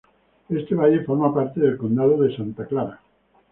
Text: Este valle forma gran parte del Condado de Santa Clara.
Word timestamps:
Este 0.49 0.73
valle 0.73 1.03
forma 1.03 1.29
gran 1.31 1.45
parte 1.51 1.59
del 1.59 1.77
Condado 1.77 2.17
de 2.23 2.35
Santa 2.35 2.65
Clara. 2.65 2.99